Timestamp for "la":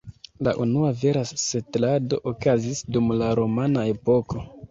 0.45-0.53, 3.23-3.31